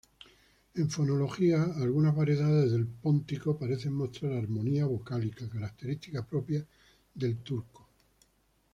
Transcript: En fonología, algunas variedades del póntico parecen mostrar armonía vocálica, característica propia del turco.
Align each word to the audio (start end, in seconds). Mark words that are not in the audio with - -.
En 0.73 0.89
fonología, 0.89 1.61
algunas 1.75 2.15
variedades 2.15 2.71
del 2.71 2.87
póntico 2.87 3.55
parecen 3.55 3.93
mostrar 3.93 4.33
armonía 4.33 4.85
vocálica, 4.87 5.47
característica 5.47 6.25
propia 6.25 6.65
del 7.13 7.37
turco. 7.43 7.87